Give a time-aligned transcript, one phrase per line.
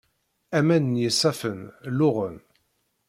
[0.57, 1.59] Aman n yisaffen
[1.97, 2.37] luɣen.